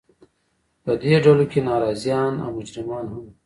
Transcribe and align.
په 0.83 0.91
دې 1.01 1.13
ډلو 1.25 1.45
کې 1.51 1.59
ناراضیان 1.69 2.33
او 2.43 2.49
مجرمان 2.57 3.05
هم 3.13 3.21
وو. 3.25 3.31